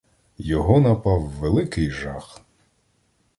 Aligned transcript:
Його 0.37 0.79
напав 0.79 1.21
великий 1.21 1.91
жах. 1.91 2.41